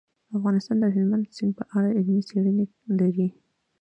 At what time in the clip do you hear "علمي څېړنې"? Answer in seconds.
1.97-2.65